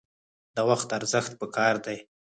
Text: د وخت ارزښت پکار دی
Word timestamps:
د 0.55 0.57
وخت 0.69 0.89
ارزښت 0.97 1.31
پکار 1.41 1.75
دی 1.85 1.97